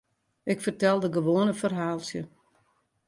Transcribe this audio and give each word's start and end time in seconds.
Ik 0.51 0.59
fertelde 0.65 1.09
gewoan 1.15 1.47
in 1.47 1.53
ferhaaltsje. 1.61 2.21